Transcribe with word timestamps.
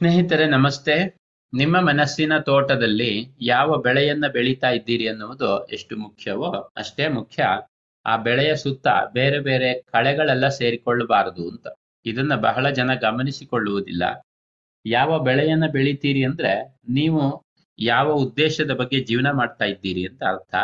ಸ್ನೇಹಿತರೆ, 0.00 0.46
ನಮಸ್ತೆ. 0.46 1.16
ನಿಮ್ಮ 1.52 1.80
ಮನಸ್ಸಿನ 1.80 2.38
ತೋಟದಲ್ಲಿ 2.38 3.26
ಯಾವ 3.40 3.76
ಬೆಳೆಯನ್ನ 3.76 4.26
ಬೆಳೀತಾ 4.26 4.70
ಇದ್ದೀರಿ 4.70 5.08
ಅನ್ನುವುದು 5.08 5.64
ಎಷ್ಟು 5.66 5.96
ಮುಖ್ಯವೋ 5.96 6.72
ಅಷ್ಟೇ 6.76 7.08
ಮುಖ್ಯ. 7.08 7.44
ಆ 8.06 8.16
ಬೆಳೆಯ 8.16 8.56
ಸುತ್ತ 8.56 8.86
ಬೇರೆ 9.12 9.38
ಬೇರೆ 9.38 9.82
ಕಳೆಗಳೆಲ್ಲ 9.82 10.48
ಸೇರಿಕೊಳ್ಳಬಾರದು 10.48 11.48
ಅಂತ. 11.50 11.66
ಇದನ್ನ 12.06 12.34
ಬಹಳ 12.34 12.70
ಜನ 12.70 12.94
ಗಮನಿಸಿಕೊಳ್ಳುವುದಿಲ್ಲ. 12.94 14.02
ಯಾವ 14.86 15.18
ಬೆಳೆಯನ್ನ 15.18 15.66
ಬೆಳಿತೀರಿ 15.66 16.24
ಅಂದ್ರೆ 16.24 16.78
ನೀವು 16.88 17.44
ಯಾವ 17.78 18.12
ಉದ್ದೇಶದ 18.12 18.70
ಬಗ್ಗೆ 18.70 19.00
ಜೀವನ 19.04 19.30
ಮಾಡ್ತಾ 19.30 19.64
ಇದ್ದೀರಿ 19.64 20.06
ಅಂತ 20.06 20.22
ಅರ್ಥ. 20.22 20.54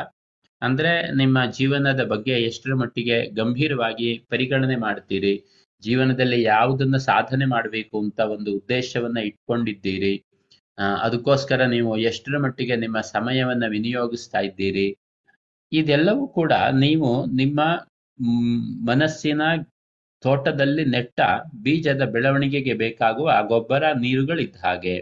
ಅಂದ್ರೆ 0.63 1.15
ನಿಮ್ಮ 1.17 1.51
ಜೀವನದ 1.51 2.05
ಬಗ್ಗೆ 2.05 2.33
ಎಷ್ಟರ 2.33 2.75
ಮಟ್ಟಿಗೆ 2.75 3.31
ಗಂಭೀರವಾಗಿ 3.31 4.27
ಪರಿಗಣನೆ 4.31 4.77
ಮಾಡ್ತೀರಿ. 4.77 5.60
ಜೀವನದಲ್ಲಿ 5.83 6.39
ಯಾವುದನ್ನ 6.45 6.97
ಸಾಧನೆ 7.11 7.47
ಮಾಡಬೇಕು 7.47 7.97
ಅಂತ 8.05 8.21
ಒಂದು 8.35 8.51
ಉದ್ದೇಶವನ್ನ 8.59 9.19
ಇಟ್ಕೊಂಡಿದ್ದೀರಿ. 9.29 10.15
ಅದಕ್ಕೋಸ್ಕರ 11.05 11.61
ನೀವು 11.67 11.93
ಎಷ್ಟರ 12.11 12.37
ಮಟ್ಟಿಗೆ 12.45 12.77
ನಿಮ್ಮ 12.77 12.99
ಸಮಯವನ್ನ 13.15 13.65
ವಿನಿಯೋಗಿಸ್ತಾ 13.75 14.41
ಇದ್ದೀರಿ. 14.49 14.89
ಇದೆಲ್ಲವೂ 15.73 16.25
ಕೂಡ 16.39 16.53
ನೀವು 16.85 17.11
ನಿಮ್ಮ 17.41 17.61
ಮನಸ್ಸಿನ 18.91 19.43
ತೋಟದಲ್ಲಿ 20.23 20.85
ನೆಟ್ಟ 20.85 21.21
ಬೀಜದ 21.65 22.03
ಬೆಳವಣಿಗೆಗೆ 22.15 22.75
ಬೇಕಾಗುವ 22.75 23.31
ಗೊಬ್ಬರ 23.53 23.85
ನೀರುಗಳಿದ್ದ 24.05 24.59
ಹಾಗೆ. 24.65 24.97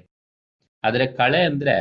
ಆದರೆ 0.84 1.06
ಕಳೆ 1.20 1.40
ಅಂದ್ರೆ 1.50 1.76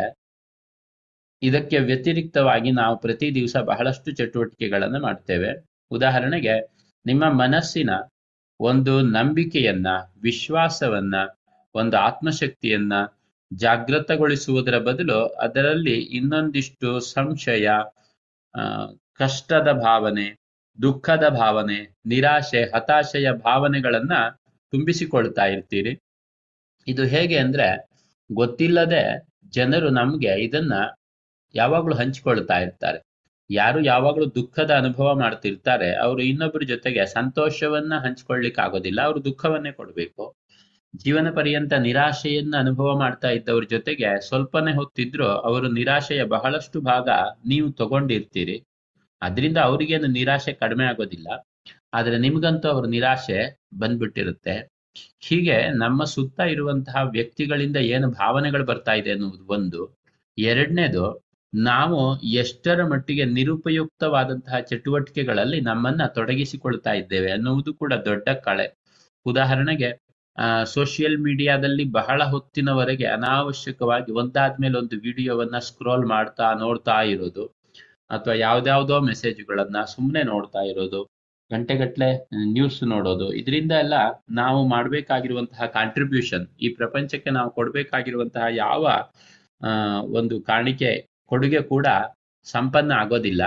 ಇದಕ್ಕೆ 1.42 1.78
ವ್ಯತಿರಿಕ್ತವಾಗಿ 1.80 2.70
ನಾವು 2.72 2.96
ಪ್ರತಿ 2.98 3.28
ದಿವಸ 3.36 3.56
ಬಹಳಷ್ಟು 3.72 4.10
ಚಟುವಟಿಕೆಗಳನ್ನು 4.12 5.00
ಮಾಡ್ತೇವೆ. 5.00 5.52
ಉದಾಹರಣೆಗೆ 5.92 6.56
ನಿಮ್ಮ 7.06 7.26
ಮನಸ್ಸಿನ 7.42 7.92
ಒಂದು 8.60 9.02
ನಂಬಿಕೆಯನ್ನ, 9.02 9.88
ವಿಶ್ವಾಸವನ್ನ, 10.22 11.16
ಒಂದು 11.76 11.98
ಆತ್ಮಶಕ್ತಿಯನ್ನ 11.98 12.94
ಜಾಗೃತಗೊಳಿಸುವುದರ 13.54 14.78
ಬದಲು 14.80 15.28
ಅದರಲ್ಲಿ 15.28 16.00
ಇನ್ನೊಂದಿಷ್ಟು 16.02 17.00
ಸಂಶಯ 17.00 17.68
ಕಷ್ಟದ 19.14 19.72
ಭಾವನೆ, 19.72 20.28
ದುಃಖದ 20.82 21.26
ಭಾವನೆ, 21.30 21.96
ನಿರಾಶೆ, 22.06 22.64
ಹತಾಶೆಯ 22.76 23.32
ಭಾವನೆಗಳನ್ನ 23.32 24.14
ತುಂಬಿಸಿಕೊಳ್ತಾ 24.74 25.46
ಇರ್ತೀರಿ. 25.46 25.94
ಇದು 26.88 27.04
ಹೇಗೆ 27.04 27.38
ಅಂದ್ರೆ 27.38 27.68
ಗೊತ್ತಿಲ್ಲದೆ 28.34 29.04
ಜನರು 29.50 29.90
ನಮ್ಗೆ 29.90 30.44
ಇದನ್ನ 30.44 30.74
ಯಾವಾಗ್ಲೂ 31.56 31.96
ಹಂಚಿಕೊಳ್ತಾ 31.96 32.54
ಇರ್ತಾರೆ. 32.60 33.00
ಯಾರು 33.50 33.84
ಯಾವಾಗ್ಲೂ 33.84 34.26
ದುಃಖದ 34.26 34.72
ಅನುಭವ 34.72 35.20
ಮಾಡ್ತಿರ್ತಾರೆ, 35.20 35.96
ಅವರು 35.96 36.22
ಇನ್ನೊಬ್ಬರ 36.22 36.64
ಜೊತೆಗೆ 36.64 37.06
ಸಂತೋಷವನ್ನ 37.06 37.94
ಹಂಚ್ಕೊಳ್ಲಿಕ್ಕೆ 37.98 38.62
ಆಗೋದಿಲ್ಲ, 38.62 39.02
ಅವರು 39.02 39.26
ದುಃಖವನ್ನೇ 39.26 39.72
ಕೊಡ್ಬೇಕು. 39.72 40.36
ಜೀವನ 40.96 41.30
ಪರ್ಯಂತ 41.32 41.74
ನಿರಾಶೆಯನ್ನ 41.74 42.56
ಅನುಭವ 42.58 43.00
ಮಾಡ್ತಾ 43.00 43.30
ಇದ್ದವ್ರ 43.30 43.64
ಜೊತೆಗೆ 43.64 44.28
ಸ್ವಲ್ಪನೇ 44.28 44.74
ಹೊತ್ತಿದ್ರು 44.74 45.28
ಅವರು 45.28 45.68
ನಿರಾಶೆಯ 45.72 46.24
ಬಹಳಷ್ಟು 46.24 46.82
ಭಾಗ 46.82 47.10
ನೀವು 47.46 47.72
ತಗೊಂಡಿರ್ತೀರಿ. 47.72 48.64
ಅದರಿಂದ 49.22 49.58
ಅವ್ರಿಗೇನು 49.58 50.08
ನಿರಾಶೆ 50.08 50.54
ಕಡಿಮೆ 50.54 50.86
ಆಗೋದಿಲ್ಲ. 50.86 51.28
ಆದ್ರೆ 51.94 52.18
ನಿಮ್ಗಂತೂ 52.18 52.68
ಅವ್ರ 52.70 52.86
ನಿರಾಶೆ 52.88 53.40
ಬಂದ್ಬಿಟ್ಟಿರುತ್ತೆ. 53.74 54.56
ಹೀಗೆ 55.20 55.68
ನಮ್ಮ 55.70 56.04
ಸುತ್ತ 56.04 56.40
ಇರುವಂತಹ 56.40 56.96
ವ್ಯಕ್ತಿಗಳಿಂದ 57.12 57.78
ಏನು 57.78 58.12
ಭಾವನೆಗಳು 58.12 58.66
ಬರ್ತಾ 58.66 58.94
ಇದೆ 58.94 59.12
ಅನ್ನುವುದು 59.12 59.46
ಒಂದು. 59.54 59.82
ಎರಡನೇದು 60.38 61.04
ನಾವು 61.66 62.22
ಎಷ್ಟರ 62.24 62.86
ಮಟ್ಟಿಗೆ 62.86 63.26
ನಿರುಪಯುಕ್ತವಾದಂತಹ 63.26 64.60
ಚಟುವಟಿಕೆಗಳಲ್ಲಿ 64.60 65.62
ನಮ್ಮನ್ನ 65.62 66.06
ತೊಡಗಿಸಿಕೊಳ್ತಾ 66.06 66.92
ಇದ್ದೇವೆ 66.94 67.32
ಅನ್ನುವುದು 67.32 67.74
ಕೂಡ 67.74 67.94
ದೊಡ್ಡ 67.94 68.30
ಕಳೆ. 68.30 68.68
ಉದಾಹರಣೆಗೆ 69.26 69.90
ಸೋಷಿಯಲ್ 70.66 71.18
ಮೀಡಿಯಾದಲ್ಲಿ 71.18 71.84
ಬಹಳ 71.92 72.24
ಹೊತ್ತಿನವರೆಗೆ 72.24 73.06
ಅನಾವಶ್ಯಕವಾಗಿ 73.06 74.12
ಒಂದಾದ್ಮೇಲೆ 74.12 74.78
ಒಂದು 74.78 74.96
ವಿಡಿಯೋವನ್ನ 74.98 75.60
ಸ್ಕ್ರೋಲ್ 75.60 76.06
ಮಾಡ್ತಾ 76.06 76.54
ನೋಡ್ತಾ 76.54 77.02
ಇರೋದು, 77.02 77.46
ಅಥವಾ 78.12 78.34
ಯಾವ್ದಾವ್ದೋ 78.34 79.02
ಮೆಸೇಜ್ಗಳನ್ನ 79.02 79.78
ಸುಮ್ಮನೆ 79.86 80.24
ನೋಡ್ತಾ 80.24 80.60
ಇರೋದು, 80.60 81.10
ಗಂಟೆಗಟ್ಲೆ 81.52 82.10
ನ್ಯೂಸ್ 82.54 82.84
ನೋಡೋದು, 82.84 83.34
ಇದರಿಂದ 83.34 83.72
ಎಲ್ಲ 83.72 83.96
ನಾವು 84.30 84.68
ಮಾಡಬೇಕಾಗಿರುವಂತಹ 84.68 85.66
ಕಾಂಟ್ರಿಬ್ಯೂಷನ್ 85.66 86.48
ಈ 86.60 86.70
ಪ್ರಪಂಚಕ್ಕೆ 86.70 87.30
ನಾವು 87.30 87.52
ಕೊಡ್ಬೇಕಾಗಿರುವಂತಹ 87.52 88.46
ಯಾವ 88.50 88.84
ಒಂದು 90.04 90.42
ಕಾಣಿಕೆ 90.42 91.07
ಕೊಡುಗೆ 91.32 91.62
ಕೂಡ 91.74 91.88
ಸಂಪನ್ನ 92.48 92.92
ಆಗೋದಿಲ್ಲ. 93.02 93.44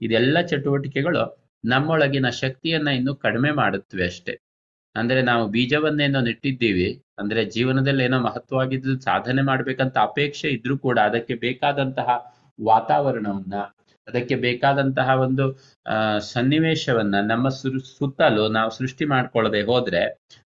ಇದೆಲ್ಲ 0.00 0.40
ಚಟುವಟಿಕೆಗಳು 0.50 1.22
ನಮ್ಮೊಳಗಿನ 1.64 2.28
ಶಕ್ತಿಯನ್ನ 2.42 2.88
ಇನ್ನು 2.98 3.12
ಕಡಿಮೆ 3.16 3.50
ಮಾಡುತ್ತವೆ 3.52 4.04
ಅಷ್ಟೇ. 4.04 4.34
ಅಂದ್ರೆ 4.96 5.20
ನಾವು 5.22 5.44
ಬೀಜವನ್ನೇನೋ 5.48 6.20
ನೆಟ್ಟಿದ್ದೀವಿ, 6.20 6.88
ಅಂದ್ರೆ 7.18 7.40
ಜೀವನದಲ್ಲಿ 7.56 8.02
ಏನೋ 8.04 8.18
ಮಹತ್ವವಾಗಿದ್ದು 8.20 8.92
ಸಾಧನೆ 9.00 9.42
ಮಾಡ್ಬೇಕಂತ 9.42 9.96
ಅಪೇಕ್ಷೆ 10.10 10.48
ಇದ್ರೂ 10.48 10.74
ಕೂಡ 10.78 10.98
ಅದಕ್ಕೆ 11.08 11.34
ಬೇಕಾದಂತಹ 11.46 12.08
ವಾತಾವರಣವನ್ನ, 12.58 13.54
ಅದಕ್ಕೆ 14.08 14.36
ಬೇಕಾದಂತಹ 14.46 15.08
ಒಂದು 15.26 15.44
ಸನ್ನಿವೇಶವನ್ನ, 16.32 17.16
ನಮ್ಮ 17.32 17.48
ಸುತ್ತಲೂ 17.98 18.44
ನಾವು 18.48 18.70
ಸೃಷ್ಟಿ 18.70 19.04
ಮಾಡ್ಕೊಳ್ಳದೆ 19.04 19.60
ಹೋದ್ರೆ 19.62 20.02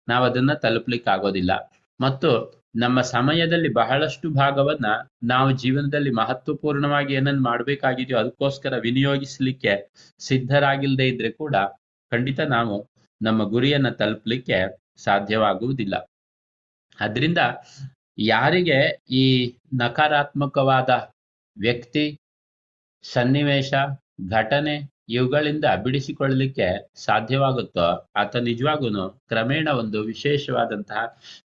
ನಾವು 0.08 0.24
ಅದನ್ನ 0.24 0.52
ತಲುಪ್ಲಿಕ್ಕೆ 0.64 1.10
ಆಗೋದಿಲ್ಲ 1.10 1.52
ಮತ್ತು 2.00 2.30
ನಮ್ಮ 2.74 3.00
ಸಮಯದಲ್ಲಿ 3.00 3.68
ಬಹಳಷ್ಟು 3.72 4.30
ಭಾಗವನ್ನ 4.30 4.86
ನಾವು 5.24 5.50
ಜೀವನದಲ್ಲಿ 5.52 6.10
ಮಹತ್ವಪೂರ್ಣವಾಗಿ 6.10 7.14
ಏನನ್ನ 7.14 7.40
ಮಾಡ್ಬೇಕಾಗಿದೆಯೋ 7.40 8.18
ಅದಕ್ಕೋಸ್ಕರ 8.18 8.76
ವಿನಿಯೋಗಿಸ್ಲಿಕ್ಕೆ 8.78 9.74
ಸಿದ್ಧರಾಗಿಲ್ಲದೆ 10.20 11.08
ಇದ್ರೆ 11.08 11.32
ಕೂಡ 11.32 11.56
ಖಂಡಿತ 12.12 12.40
ನಾವು 12.40 12.76
ನಮ್ಮ 13.20 13.42
ಗುರಿಯನ್ನ 13.48 13.88
ತಲುಪಲಿಕ್ಕೆ 13.90 14.58
ಸಾಧ್ಯವಾಗುವುದಿಲ್ಲ. 14.96 15.94
ಅದರಿಂದ 16.98 17.38
ಯಾರಿಗೆ 18.18 18.78
ಈ 19.10 19.24
ನಕಾರಾತ್ಮಕವಾದ 19.74 20.90
ವ್ಯಕ್ತಿ, 21.56 22.18
ಸನ್ನಿವೇಶ, 23.04 23.72
ಘಟನೆ 24.30 24.74
ಇವುಗಳಿಂದ 25.08 25.64
ಬಿಡಿಸಿಕೊಳ್ಳಲಿಕ್ಕೆ 25.82 26.90
ಸಾಧ್ಯವಾಗುತ್ತೋ, 26.94 28.08
ಆತ 28.16 28.36
ನಿಜವಾಗೂ 28.36 29.08
ಕ್ರಮೇಣ 29.28 29.68
ಒಂದು 29.68 30.02
ವಿಶೇಷವಾದಂತಹ 30.02 31.00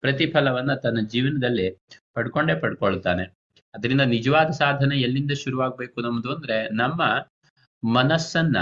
ಪ್ರತಿಫಲವನ್ನ 0.01 0.73
ತನ್ನ 0.73 0.99
ಜೀವನದಲ್ಲಿ 1.07 1.77
ಪಡ್ಕೊಂಡೇ 2.13 2.55
ಪಡ್ಕೊಳ್ತಾನೆ. 2.59 3.23
ಅದರಿಂದ 3.73 4.01
ನಿಜವಾದ 4.01 4.47
ಸಾಧನೆ 4.47 4.95
ಎಲ್ಲಿಂದ 4.97 5.31
ಶುರುವಾಗಬೇಕು 5.31 6.01
ನಮ್ದು 6.01 6.35
ಅಂದ್ರೆ 6.35 6.69
ನಮ್ಮ 6.69 7.01
ಮನಸ್ಸನ್ನ 7.83 8.57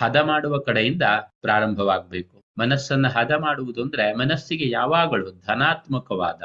ಹದ 0.00 0.16
ಮಾಡುವ 0.16 0.58
ಕಡೆಯಿಂದ 0.58 1.02
ಪ್ರಾರಂಭವಾಗಬೇಕು. 1.40 2.42
ಮನಸ್ಸನ್ನ 2.58 3.08
ಹದ 3.08 3.30
ಮಾಡುವುದು 3.30 3.82
ಅಂದ್ರೆ 3.82 4.14
ಮನಸ್ಸಿಗೆ 4.14 4.70
ಯಾವಾಗಲೂ 4.70 5.30
ಧನಾತ್ಮಕವಾದ, 5.46 6.42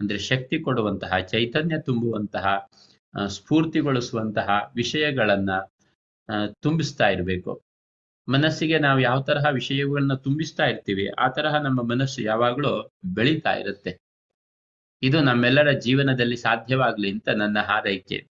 ಅಂದ್ರೆ 0.00 0.18
ಶಕ್ತಿ 0.18 0.58
ಕೊಡುವಂತಹ, 0.60 1.18
ಚೈತನ್ಯ 1.18 1.80
ತುಂಬುವಂತಹ 1.80 2.46
ಸ್ಫೂರ್ತಿಗೊಳಿಸುವಂತಹ 3.26 4.48
ವಿಷಯಗಳನ್ನ 4.76 5.50
ತುಂಬಿಸ್ತಾ 6.60 7.08
ಇರಬೇಕು. 7.08 7.62
ಮನಸ್ಸಿಗೆ 8.28 8.78
ನಾವು 8.78 9.00
ಯಾವ 9.00 9.22
ತರಹ 9.22 9.46
ವಿಷಯಗಳನ್ನ 9.52 10.14
ತುಂಬಿಸ್ತಾ 10.14 10.66
ಇರ್ತೀವಿ, 10.66 11.08
ಆ 11.08 11.28
ತರಹ 11.28 11.54
ನಮ್ಮ 11.62 11.82
ಮನಸ್ಸು 11.82 12.22
ಯಾವಾಗಲೂ 12.22 12.90
ಬೆಳೀತಾ 13.04 13.52
ಇರುತ್ತೆ. 13.52 13.98
ಇದು 15.02 15.20
ನಮ್ಮೆಲ್ಲರ 15.20 15.70
ಜೀವನದಲ್ಲಿ 15.72 16.36
ಸಾಧ್ಯವಾಗ್ಲಿ 16.36 17.10
ಅಂತ 17.10 17.28
ನನ್ನ 17.28 17.58
ಹಾರೈಕೆ. 17.60 18.26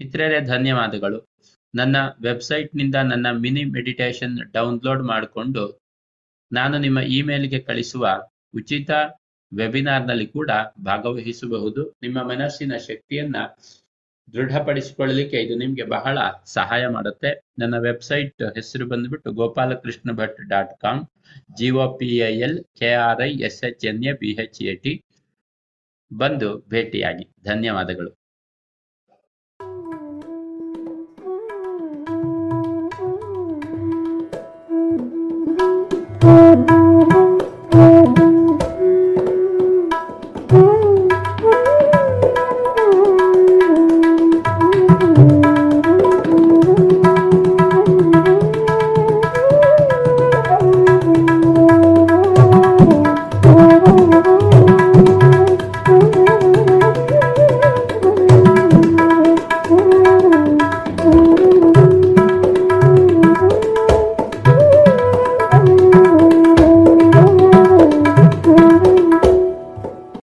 ಇತರರೇ 0.00 0.40
ಧನ್ಯವಾದಗಳು. 0.40 1.28
ನನ್ನ 1.74 1.96
ವೆಬ್ಸೈಟ್ನಿಂದ 2.22 2.94
ನನ್ನ 2.94 3.26
ಮಿನಿ 3.30 3.64
ಮೆಡಿಟೇಷನ್ 3.64 4.52
ಡೌನ್ಲೋಡ್ 4.52 5.02
ಮಾಡಿಕೊಂಡು 5.02 5.80
ನಾನು 6.52 6.78
ನಿಮ್ಮ 6.78 6.98
ಇಮೇಲ್ಗೆ 6.98 7.60
ಕಳಿಸುವ 7.60 8.28
ಉಚಿತ 8.54 8.90
ವೆಬಿನಾರ್ನಲ್ಲಿ 9.56 10.26
ಕೂಡ 10.26 10.50
ಭಾಗವಹಿಸಬಹುದು. 10.84 11.94
ನಿಮ್ಮ 12.02 12.22
ಮನಸ್ಸಿನ 12.22 12.76
ಶಕ್ತಿಯನ್ನ 12.76 13.36
ದೃಢಪಡಿಸಿಕೊಳ್ಳಲಿಕ್ಕೆ 14.28 15.38
ಇದು 15.42 15.54
ನಿಮ್ಗೆ 15.58 15.82
ಬಹಳ 15.82 16.18
ಸಹಾಯ 16.44 16.86
ಮಾಡುತ್ತೆ. 16.86 17.30
ನನ್ನ 17.58 17.78
ವೆಬ್ಸೈಟ್ 17.78 18.42
ಹೆಸರು 18.54 18.86
ಬಂದ್ಬಿಟ್ಟು 18.86 19.32
Gopalakrishna 19.32 20.10
Bhat 20.12 20.40
dot 20.48 20.80
com 20.80 21.02
G O 21.56 21.96
P 21.98 22.10
I 22.18 22.34
L 22.38 22.64
K 22.80 22.94
R 23.08 23.20
I 23.20 23.30
S 23.48 23.64
H 23.64 23.84
N 23.84 24.04
A 24.04 24.12
B 24.12 24.30
H 24.44 24.62
A 24.62 24.74
T 24.74 24.94
ಬಂದು 26.10 26.50
ಭೇಟಿಯಾಗಿ. 26.68 27.24
ಧನ್ಯವಾದಗಳು. 27.42 28.10